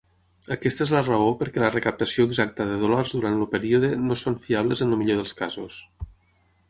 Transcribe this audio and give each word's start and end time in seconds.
Aquesta 0.53 0.85
és 0.85 0.93
la 0.93 1.01
raó 1.09 1.27
perquè 1.41 1.61
la 1.63 1.69
recaptació 1.75 2.25
exacta 2.29 2.67
de 2.71 2.79
dòlars 2.85 3.13
durant 3.17 3.37
el 3.37 3.47
període 3.55 3.93
no 4.07 4.19
són 4.23 4.39
fiables 4.47 4.83
en 4.87 4.93
el 4.97 5.01
millor 5.03 5.21
dels 5.21 5.37
casos. 5.43 5.79